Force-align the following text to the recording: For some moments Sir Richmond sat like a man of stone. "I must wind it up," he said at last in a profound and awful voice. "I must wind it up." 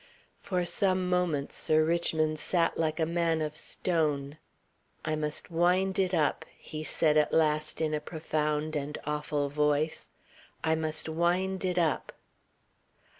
For 0.41 0.65
some 0.65 1.07
moments 1.11 1.55
Sir 1.55 1.85
Richmond 1.85 2.39
sat 2.39 2.75
like 2.75 2.99
a 2.99 3.05
man 3.05 3.39
of 3.39 3.55
stone. 3.55 4.39
"I 5.05 5.15
must 5.15 5.51
wind 5.51 5.99
it 5.99 6.11
up," 6.15 6.43
he 6.57 6.83
said 6.83 7.17
at 7.17 7.31
last 7.31 7.79
in 7.81 7.93
a 7.93 8.01
profound 8.01 8.75
and 8.75 8.97
awful 9.05 9.47
voice. 9.47 10.09
"I 10.63 10.73
must 10.73 11.07
wind 11.07 11.63
it 11.63 11.77
up." 11.77 12.13